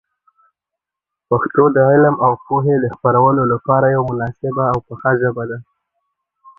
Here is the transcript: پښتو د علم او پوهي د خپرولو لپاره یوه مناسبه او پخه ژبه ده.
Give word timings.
پښتو 1.29 1.63
د 1.75 1.77
علم 1.89 2.15
او 2.25 2.31
پوهي 2.45 2.75
د 2.79 2.85
خپرولو 2.95 3.43
لپاره 3.53 3.85
یوه 3.95 4.05
مناسبه 4.11 4.63
او 4.73 4.77
پخه 4.87 5.11
ژبه 5.21 5.43
ده. 5.49 5.57